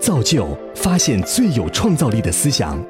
[0.00, 2.82] 造就发现最有创造力的思想。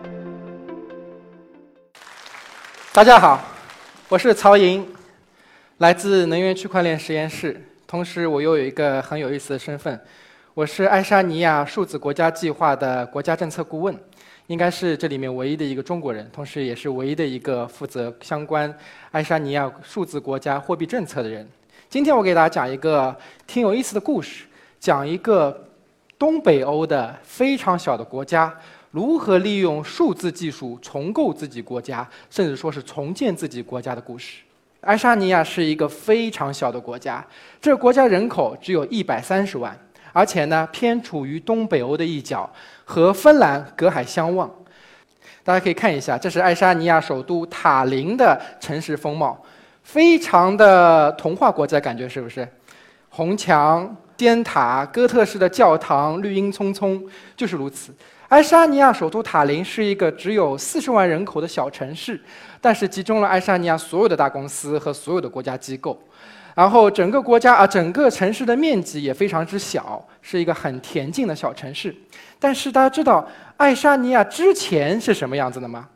[2.92, 3.42] 大家好，
[4.08, 4.86] 我是曹莹，
[5.78, 10.00] 来自能源区块链实验室，同时我又有一个很有意思的身份，
[10.54, 13.92] 我是爱沙尼亚数字国家计划的国家政策顾问。
[14.46, 18.72] 应该是这里面唯一的一个中国人，同时也是唯一的一个负责相关
[19.10, 21.48] 爱沙尼亚数字国家货币政策的人。
[21.88, 23.16] 今天我给大家讲一个
[23.48, 24.44] 挺有意思的故事，
[24.80, 25.68] 讲一个
[26.20, 28.54] 东北欧的非常小的国家
[28.90, 34.42] 如何利用数字技术重构自己国家，甚至说是重建自己国家的故事。
[34.82, 37.26] 爱沙尼亚是一个非常小的国家，
[37.58, 39.74] 这个国家人口只有一百三十万。
[40.12, 42.50] 而且呢，偏处于东北欧的一角，
[42.84, 44.50] 和芬兰隔海相望。
[45.42, 49.42] 大家可以看一下，这是爱沙尼亚首都塔林的城市风貌，
[49.84, 52.46] 非常的童话国家感觉，是不是？
[53.10, 57.04] 红墙、尖塔、哥特式的教堂，绿荫葱葱，
[57.36, 57.94] 就是如此。
[58.28, 62.18] 爱沙尼亚首都塔林是一个只有四十万人口的小城市，
[62.60, 66.00] 但是集中了爱沙尼亚所有的大公司和所有的国家机构。
[66.54, 71.94] 然后整个国家啊，整个城市的面积也非常之小，是一个很恬静的小城市。
[72.38, 75.88] 但是大家知道爱沙尼亚之前是什么样子的吗？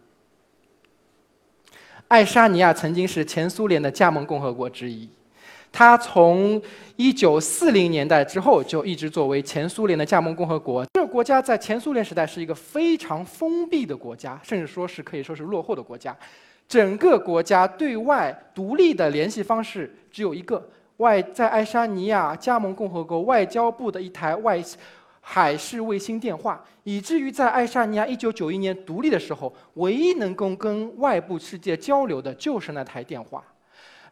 [2.08, 5.08] 爱沙尼亚曾经是前苏联的加盟共和国之一，
[5.77, 6.62] 它从
[6.94, 10.86] 一九四零年代之后就一直作为前苏联的加盟共和国。
[10.94, 16.16] 这个国家在前苏联时代是一个非常封闭的国家，甚至说是可以说是落后的国家。
[16.69, 20.64] 整个国家对外独立的联系方式只有一个，
[20.98, 24.62] 外在爱沙尼亚加盟共和国外交部的一台外
[25.20, 33.42] 海事卫星电话，以至于在爱沙尼亚1991年独立的时候，唯一能够跟外部世界交流的就是那台电话。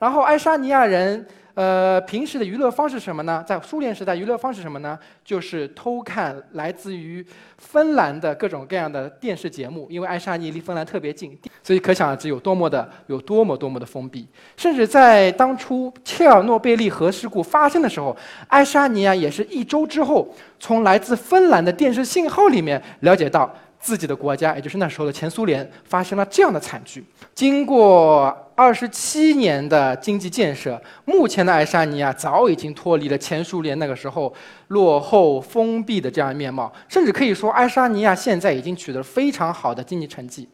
[0.02, 1.24] 然后爱沙尼亚人。
[1.54, 3.44] 呃，平时的娱乐方式是什么呢？
[3.46, 4.98] 在苏联时代，娱乐方式什么呢？
[5.22, 7.22] 就是偷看来自于
[7.58, 9.86] 芬兰的各种各样的电视节目。
[9.90, 14.26] 因为爱沙尼亚离芬兰特别近，所以可想而知有多么的有多么多么的封闭。
[14.56, 18.16] 甚至在当初切尔诺贝利核事故发生的时候，
[18.48, 20.26] 爱沙尼亚也是一周之后，
[20.58, 23.54] 从来自芬兰的电视信号里面了解到。
[23.82, 27.04] 自己的国家，也就是那时候的前苏联，发生了这样的惨剧。
[27.34, 34.32] 经过二十七年的经济建设，目前的爱沙尼亚早已经脱离了前苏联那个时候
[34.68, 40.48] 落后、封闭的这样面貌，甚至可以说，爱沙尼亚现在已经取得了非常好的经济成绩。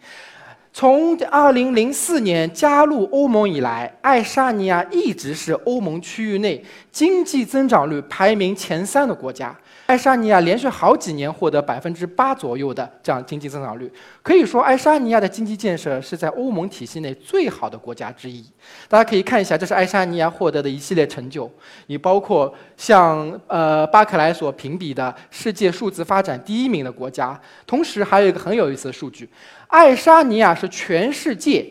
[0.79, 9.53] 从二零零四年加入欧盟以来，爱沙尼亚一直是欧盟区域内经济增长率排名前三的国家。
[9.87, 13.91] 爱沙尼亚连续好几年获得百分之八左右的这样经济增长率，
[14.23, 18.45] 可以说爱沙尼亚的经济建设是在欧盟体系内最好的国家之一。
[18.87, 21.51] 大家可以看一下，这是爱沙尼亚获得的一系列成就，
[21.89, 27.41] 也包括像呃巴克莱所评比的世界数字发展第一名的国家。
[27.67, 29.29] 同时还有一个很有意思的数据，
[29.69, 31.67] 爱沙尼亚是全世界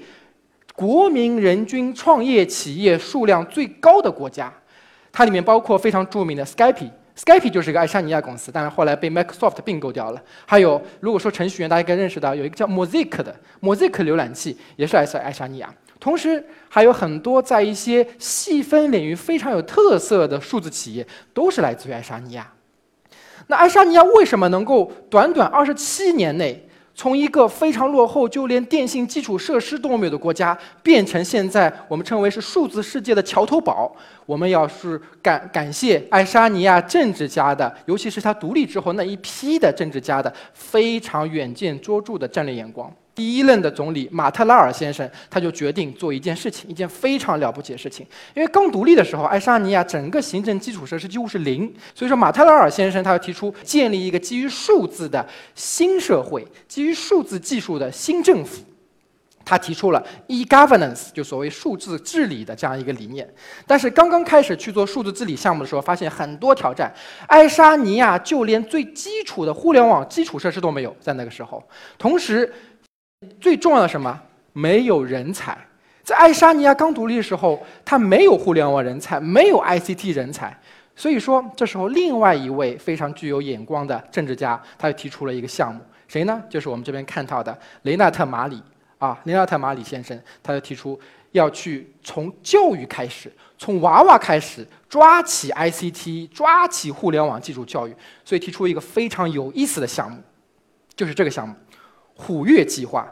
[0.75, 4.53] 国民人均创业企业数量最高的国家，
[5.11, 6.89] 它里面包括非常著名的 Skype。
[7.15, 10.21] Skype 就是一个爱沙尼亚公司，但是后来被 Microsoft 并购掉了。
[10.45, 15.73] 还有，如果说程序员，大家应该认识到有一个叫 Mosaic 的 Mosaic 浏览器，也是来自爱沙尼亚。
[15.99, 22.53] 同时，还有很多在一些细分领域非常有特色的数字企业，都是来自于爱沙尼亚。
[23.47, 26.66] 那爱沙尼亚为什么能够短短二十七年内？
[26.99, 33.95] 从一个非常落后，就连电信基础设施都没有的国家，变成现在我们称为是数字世界的桥头堡。
[34.25, 42.91] 我们要是感感谢爱沙尼亚政治家的，尤其是他独立之后那一批的政治家的非常远见卓著的战略眼光。
[43.17, 48.05] 第一任的总理马特拉尔先生，他就决定做一件事情，一件非常了不起的事情。
[48.35, 58.63] 因为刚独立的时候，爱沙尼亚整个行政基础设施几乎是零，所以说马特拉尔先生他要提出建立一个基于数字的新社会，基于数字技术的新政府。
[59.43, 63.27] 他提出了 e-governance，就所谓数字治理的这样一个理念。
[63.65, 66.93] 但是刚刚开始去做数字治理项目的时候，发现很多挑战。
[67.25, 71.63] 爱沙尼亚就连最基础的互联网基础设施都没有，在那个时候，
[71.97, 72.53] 同时。
[73.39, 74.19] 最重要的什么？
[74.53, 75.57] 没有人才。
[76.03, 80.55] 在爱沙尼亚刚独立的时候，他没有互联网人才，没有 ICT 人才。
[80.95, 85.81] 所以说，这时候另外一位非常具有眼光的政治家，他就提出了一个项目。
[86.07, 86.41] 谁呢？
[86.47, 88.61] 就是我们这边看到的雷纳特·马里
[88.99, 90.99] 啊，雷纳特·马里先生，他就提出
[91.31, 97.95] 要去从教育开始，从娃娃开始抓起 ICT，抓起互联网技术教育。
[98.23, 100.21] 所以提出一个非常有意思的项目，
[100.95, 101.55] 就是这个项目。
[102.17, 103.07] 虎跃计划，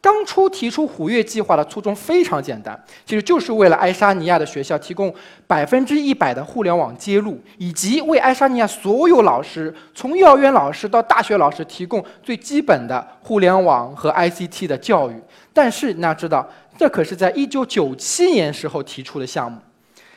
[0.00, 5.12] 当初提出虎跃计划的初衷非常简单，其实就是为了爱沙尼亚的学校提供
[5.46, 15.14] 百分之一百的互联网接入，以及为爱沙尼亚所有老师，从幼儿园老师到大学老师提供最基本的互联网和 ICT 的教育。
[15.52, 16.48] 但是你要知道，
[16.78, 19.58] 这可是在一九九七年时候提出的项目。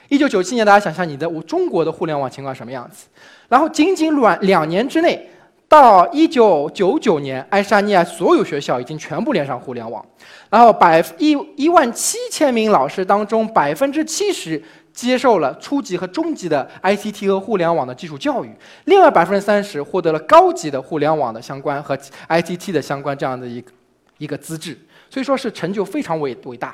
[0.10, 3.08] 一九九七年，大家想象你的中国的互联网情况什么样子？
[3.50, 5.30] 然后仅仅两两年之内。
[5.70, 10.06] 到一九九九年，爱沙尼亚所有学校已经全部连上互联网，
[10.50, 14.62] 然后百一一万七千名老师当中，百分之七十
[14.94, 18.50] 接受了初级和中级的 ICT 和互联网的基础教育，
[18.86, 21.98] 另外百分之三十获得了高级的互联网的相关和
[22.30, 23.72] ICT 的相关这样的一个
[24.20, 24.78] 一个资质，
[25.10, 26.74] 所以说是成就非常伟伟大。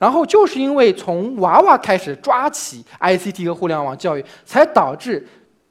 [0.00, 5.24] 然后就是因为从娃娃开始抓起 ICT 和互联网教育，才导致。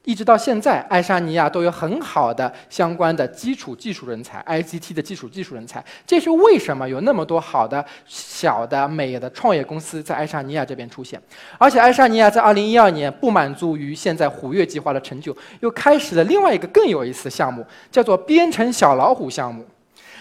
[0.04, 5.84] 一直到现在，爱沙尼亚都有很好的相关的基础技术人才，ICT 的基础技术人才。
[6.04, 11.20] 这是为什么有那么多好的小的美的创业公司在爱沙尼亚这边出现？
[11.56, 19.64] 而且爱沙尼亚在二零一二年不满足于现在虎跃计划的成就，又开始了另外一个更有意思的项目，叫做编程小老虎项目。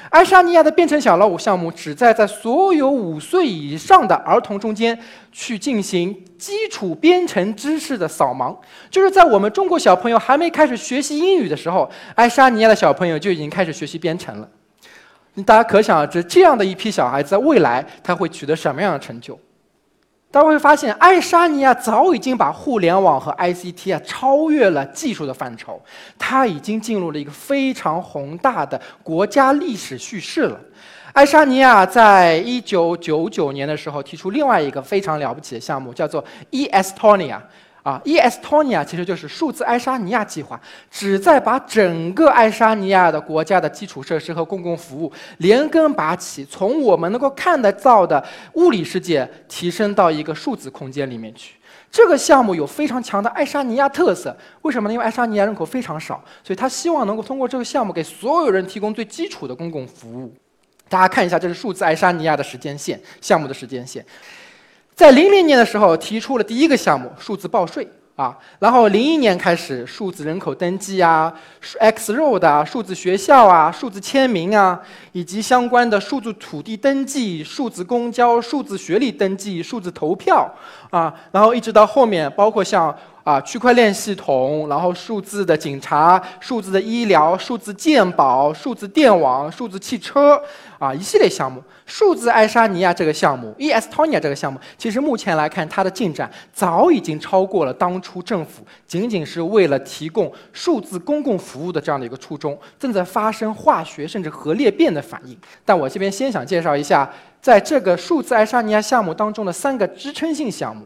[0.10, 4.98] 爱沙尼亚的编程小老虎项目旨在在所有五岁以上的儿童中间
[5.32, 8.56] 去进行基础编程知识的扫盲，
[8.90, 14.50] 就是在我们中国小朋友还没开始学习英语的时候，爱沙尼亚的小朋友就已经开始学习编程了。
[15.46, 19.40] 大家可想而知，这样的一批小孩在未来他会取得什么样的成就？
[20.32, 25.80] 大家会发现，爱沙尼亚早已经把互联网和 ICT 啊超越了技术的范畴，
[26.18, 30.58] 它已经进入了一个非常宏大的国家历史叙事了。
[31.12, 37.38] 爱沙尼亚在一九九九年的时候提出另外一个非常了不起的项目，叫做 Estonia。
[37.84, 40.60] 啊，Estonia 其实就是数字爱沙尼亚计划，
[40.92, 48.24] 旨在把整个爱沙尼亚的国家的基础设施和公共服务连根拔起，从我们能够看得到的
[48.54, 51.56] 物理世界提升到一个数字空间里面去。
[51.92, 54.94] 这个项目有非常强的爱沙尼亚特色，为什么呢？
[54.94, 60.34] 因为爱沙尼亚人口非常少，所以他希望能够通过这个项目给所有人提供最基础的公共服务。
[60.88, 64.06] 大家看一下，这是数字爱沙尼亚的时间线，项目的时间线。
[64.96, 71.34] 在零零年的时候提出了第一个项目数字报税啊，然后零一年开始数字人口登记啊
[71.80, 74.80] ，X road 啊，数字学校啊，数字签名啊，
[75.12, 80.48] 以及相关的数字土地登记、数字公交、数字学历登记、数字投票
[80.92, 82.96] 啊，然后一直到后面，包括像。
[83.24, 90.42] 啊，区块链系统，然后数字的警察、数字的医疗、数字鉴宝、数字电网、数字汽车，
[90.82, 91.64] 啊，一系列项目。
[91.86, 105.38] 数字爱沙尼亚这个项目，Estonia 这个项目，其实目前来看，它的进展早已经超过了当初政府仅仅是为了提供数字公共服务的这样的一个初衷，正在发生化学甚至核裂变的反应。
[105.64, 107.08] 但我这边先想介绍一下，
[107.40, 110.84] 在这个数字爱沙尼亚项目当中的三个支撑性项目，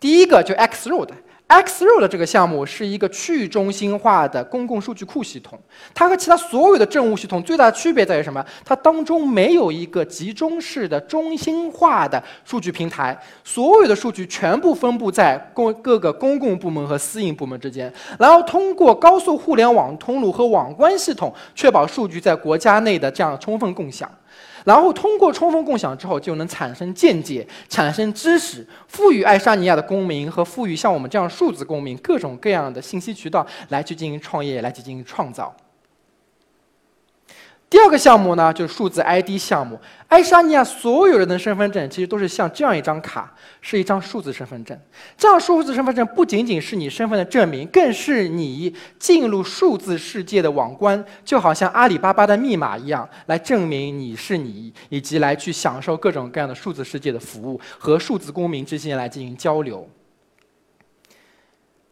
[0.00, 1.10] 第一个就 X Road。
[1.48, 5.58] Xroad 这个项目是一个去中心化的公共数据库系统，
[5.94, 8.44] 它和其他所有的政务系统最大的区别在于什么？
[8.66, 24.10] 它当中没有一个集中式的中心化的数据平台，所有的数据全部分布在公各个公共部门和私营部门之间，然后通过高速互联网通路和网关系统，确保数据在国家内的这样充分共享。
[24.68, 35.56] 然后通过充分共享之后，就能产生见解、产生知识，赋予爱沙尼亚的公民和赋予像我们这样数字公民各种各样的信息渠道，来去进行创业，来去进行创造。
[37.70, 39.78] 第二个项目呢，就是数字 ID 项目。
[40.08, 44.78] 爱沙尼亚所有人的身份证其实都是像这样一张卡，是一张数字身份证。
[45.18, 59.86] 这样数字身份证不仅仅是你身份的证明，更是你进入数字世界的网关，就好像阿里巴巴的密码一样，来证明你是你，以及来去享受各种各样的数字世界的服务和数字公民之间来进行交流。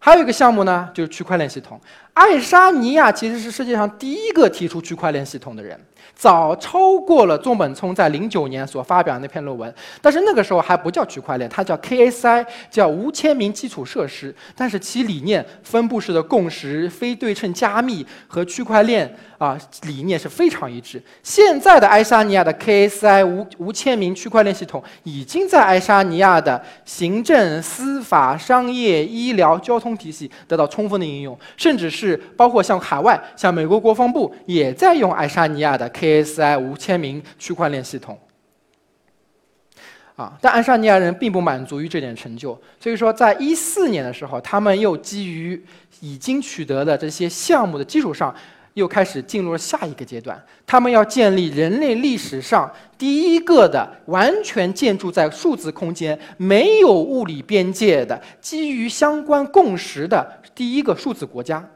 [0.06, 1.80] 还有一个项目呢，就是区块链系统。
[2.14, 5.78] 爱沙尼亚其实是世界上第一个提出区块链系统的人，
[6.14, 9.74] 早超过了中本聪在零九年所发表的那篇论文。
[10.00, 14.32] 但是那个时候还不叫区块链，它叫 KSI，叫无签名基础设施。
[14.54, 19.12] 但是其理念、分布式的共识、非对称加密和区块链。
[19.38, 21.02] 啊，理念是非常一致。
[21.22, 38.18] 现在的爱沙尼亚的 KSI 无无签名区块链系统，已经在爱沙尼亚的行政、司法、商业、医疗、交通体系得到充分的应用，甚至是包括像海外，像美国国防部也在用爱沙尼亚的 KSI 无签名区块链系统。
[40.16, 45.62] 啊，但爱沙尼亚人并不满足于这点成就，所以说，在一四年的时候，他们又基于
[46.00, 48.34] 已经取得的这些项目的基础上。
[48.76, 61.66] 又开始进入了下一个阶段，他们要建立人类历史上第一个的完全建筑在数字空间、没有物理边界的、基于相关共识的第一个数字国家。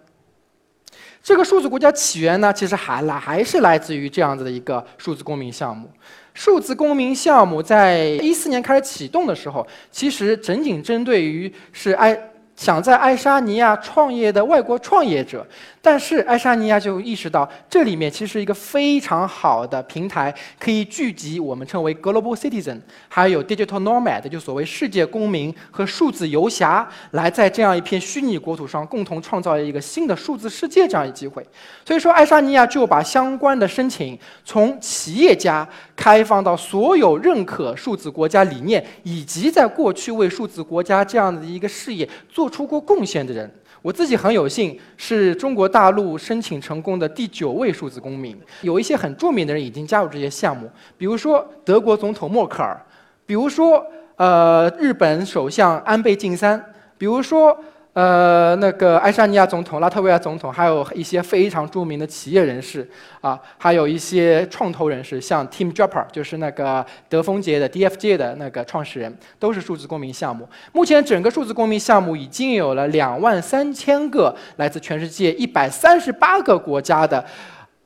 [1.22, 5.88] 这个数字国家起源呢，其实还来还是来自于这样子的一个数字公民项目。
[6.34, 12.18] 数字公民项目在一四年开始启动的时候，其实仅仅针对于是爱
[12.56, 15.46] 想在爱沙尼亚创业的外国创业者。
[15.82, 31.42] 但是爱沙尼亚就意识到，这里面其实一个非常好的平台，可以聚集我们称为 global citizen，还有 digital nomad，就所谓世界公民和数字游侠，来在这样一片虚拟国土上共同创造一个新的数字世界这样一机会。
[31.86, 43.50] 所以说，爱沙尼亚就把相关的申请从企业家开放到所有认可数字国家理念，以及在过去为数字国家这样的一个事业做出过贡献的人。
[43.82, 52.80] 我自己很有幸是中国大陆申请成功的第九位数字公民，有一些很著名的人已经加入这些项目，比如说德国总统默克尔，
[53.24, 53.84] 比如说
[54.16, 56.62] 呃日本首相安倍晋三，
[56.98, 57.58] 比如说。
[57.92, 62.88] 呃，那个爱沙尼亚总统、拉脱维亚总统，还有一些非常著名的企业人士
[63.20, 70.48] 啊，还有一些创投人士，像 Tim Draper，就是那个德丰杰的 DFJ 的那个创始人，都是数字公民项目。
[70.72, 77.24] 目前整个数字公民项目已经有了两万三千个来自全世界一百三十八个国家的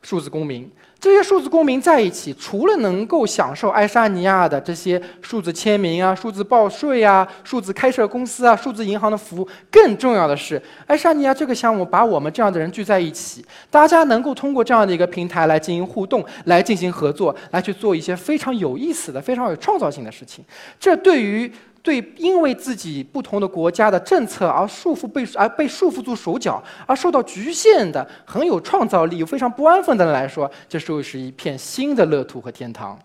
[0.03, 0.71] 数字公民。
[0.99, 20.43] 这些数字公民在一起，除了能够享受爱沙尼亚的这些数字签名啊、数字报税啊、数字开设公司啊、数字银行的服务，更重要的是，爱沙尼亚这个项目把我们这样的人聚在一起，大家能够通过这样的一个平台来进行互动、来进行合作、来去做一些非常有意思的、非常有创造性的事情。
[20.79, 21.51] 这对于
[21.85, 32.97] 对，因为自己不同的国家的政策而束缚被而被束缚住手脚而受到局限的很有创造力又非常不安分的人来说，这时候是一片新的乐土和天堂。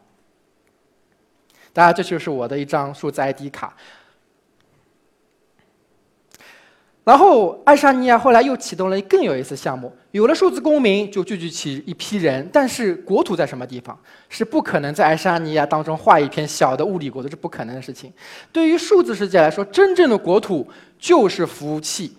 [1.75, 3.77] 大家，这就是我的一张数字 ID 卡。
[7.03, 9.91] 然后，爱沙尼亚后来又启动了更有意思项目。
[10.11, 12.47] 有了数字公民，就聚集起一批人。
[12.53, 13.99] 但是，国土在什么地方？
[14.29, 18.13] 是不可能在爱沙尼亚当中画一片小的物理国土，是不可能的事情。
[18.53, 22.15] 对于数字世界来说，真正的国土就是服务器，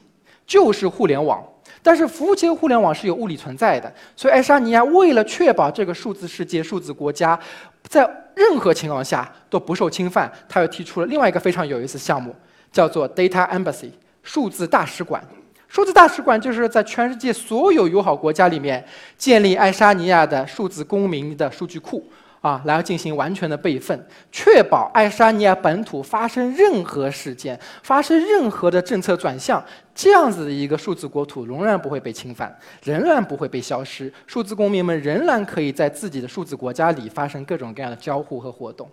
[0.48, 1.42] 就是互联网。
[1.84, 3.94] 但是，服务器和互联网是有物理存在的。
[4.16, 7.40] 所以，爱沙尼亚为了确保这个数字世界、数字国家
[7.88, 8.02] 在
[8.36, 12.36] 任何情况下都不受侵犯，他又提出了另外一个非常有意思项目，
[12.72, 13.92] 叫做 Data Embassy。
[14.24, 15.24] 数字大使馆，
[15.68, 18.86] 数字大使馆就是在全世界所有友好国家里面
[19.18, 22.06] 建立爱沙尼亚的数字公民的数据库
[22.42, 29.64] 啊，来进行完全的备份，确保爱沙尼亚本土发生任何事件、发生任何的政策转向，
[29.94, 38.90] 这样子的一个数字国土仍然不会被侵犯，仍然不会被消失，数字公民们仍然可以在自己的数字国家里发生各种各样的交互和活动。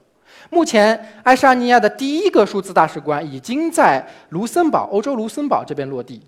[0.51, 6.23] 目前，爱沙尼亚的第一个数字大使馆已经在卢森堡（欧洲卢森堡）这边落地。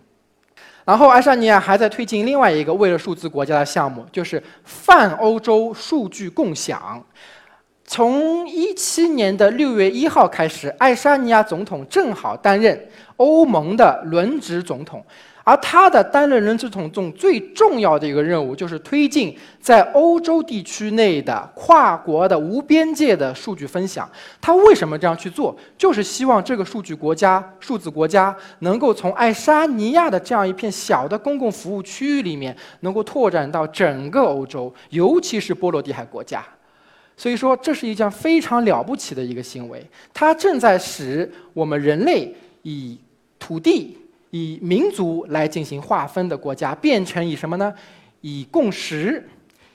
[0.84, 7.04] 然后，爱沙尼亚还在推进另外一个为了数字国家的项目，就是泛欧洲数据共享。
[7.84, 15.04] 从一七年的六月一号开始，爱沙尼亚总统正好担任欧盟的轮值总统。
[15.50, 24.08] 而他的担任人之统中最重要的一个任务，就是推进在欧洲地区内的跨国的无边界的数据分享。
[24.40, 25.56] 他为什么这样去做？
[25.76, 36.46] 就是希望这个数据国家、数字国家能够从爱沙尼亚的这样一片小的公共服务区域里面，能够拓展到整个欧洲，尤其是波罗的海国家。
[37.16, 39.84] 所以说，这是一件非常了不起的一个行为。
[40.14, 42.96] 它正在使我们人类以
[43.36, 43.96] 土地。
[44.30, 47.72] 以民族来进行划分的国家，变成以什么呢？
[48.20, 49.28] 以共识、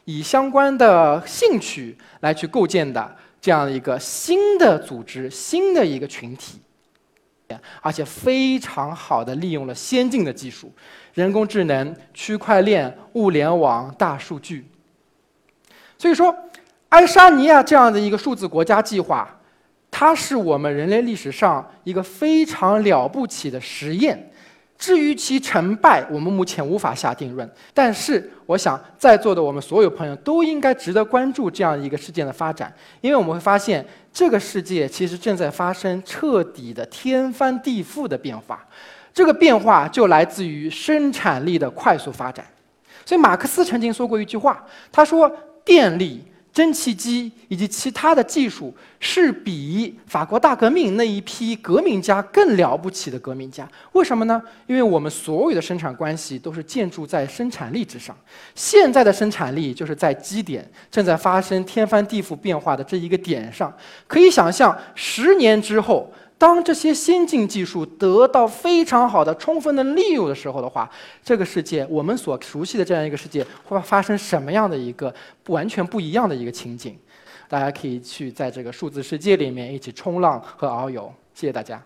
[0.06, 6.60] 以相关的兴趣来去构建的这样一个新的组织、新的一个群体，
[7.82, 10.72] 而且非常好的利用了先进的技术，
[11.14, 14.66] 人工智能、区块链、物联网、大数据。
[15.98, 16.36] 所以说，
[16.90, 19.40] 爱沙尼亚这样的一个数字国家计划，
[19.90, 24.32] 它是我们人类历史上一个非常了不起的实验。
[24.78, 27.50] 至于其成败，我们目前无法下定论。
[27.74, 38.64] 但是，我想在座的我们所有朋友都应该值得关注这样一个事件的发展，因为我们会发现，这个世界其实正在发生彻底的天翻地覆的变化。
[39.14, 42.46] 这个变化就来自于生产力的快速发展。
[43.06, 45.32] 所以，马克思曾经说过一句话，他说
[45.64, 46.22] ：“电力、
[46.56, 53.70] 蒸汽机以及其他的技术是比法国大革命那一批革命家更了不起的革命家。
[53.92, 54.42] 为什么呢？
[54.66, 58.16] 因为我们所有的生产关系都是建筑在生产力之上。
[58.56, 63.76] 现在的生产力就是在基点正在发生天翻地覆变化的这一个点上。
[64.08, 66.10] 可以想象，十年之后。
[66.38, 70.90] 当这些先进技术得到非常好的、充分的利用的时候的话，
[71.24, 75.14] 这个世界，我们所熟悉的这样一个世界，会发生什么样的一个
[75.48, 76.98] 完全不一样的一个情景？
[77.48, 81.14] 大家可以去在这个数字世界里面一起冲浪和遨游。
[81.34, 81.82] 谢谢大家。